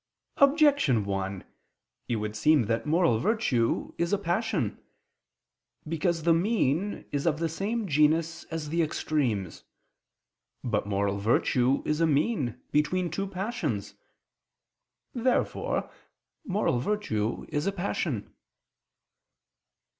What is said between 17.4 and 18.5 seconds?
is a passion.